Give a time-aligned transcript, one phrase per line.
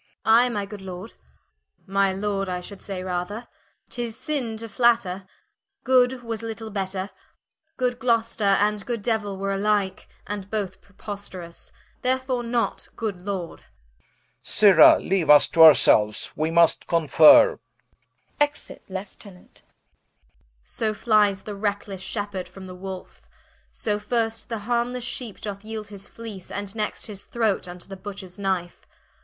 [0.25, 0.33] Hen.
[0.33, 1.13] I my good Lord:
[1.85, 3.47] my Lord I should say rather,
[3.87, 5.27] Tis sinne to flatter,
[5.83, 7.11] Good was little better:
[7.77, 14.07] 'Good Gloster, and good Deuill, were alike, And both preposterous: therefore, not Good Lord Rich.
[14.41, 17.59] Sirra, leaue vs to our selues, we must conferre
[18.39, 19.49] Hen.
[20.63, 23.27] So flies the wreaklesse shepherd from y Wolfe:
[23.71, 27.95] So first the harmlesse Sheepe doth yeeld his Fleece, And next his Throate, vnto the
[27.97, 28.87] Butchers Knife.